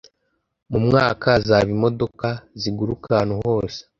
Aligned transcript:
Mu 0.71 0.79
mwaka, 0.85 1.25
hazaba 1.35 1.69
imodoka 1.75 2.27
ziguruka 2.61 3.07
ahantu 3.13 3.35
hose. 3.45 3.79